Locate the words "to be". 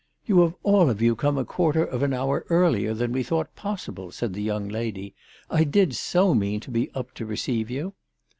6.61-6.89